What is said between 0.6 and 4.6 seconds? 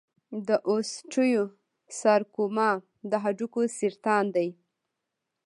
اوسټیوسارکوما د هډوکو سرطان دی.